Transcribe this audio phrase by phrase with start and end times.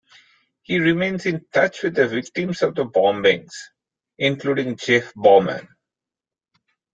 [0.63, 3.53] He remains in touch with the victims of the bombings,
[4.17, 5.67] including Jeff Bauman.